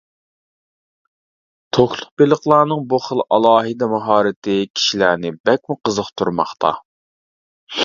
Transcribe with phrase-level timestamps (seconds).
[1.77, 6.77] توكلۇق بېلىقلارنىڭ بۇ خىل ئالاھىدە ماھارىتى كىشىلەرنى بەكمۇ قىزىقتۇرماقتا.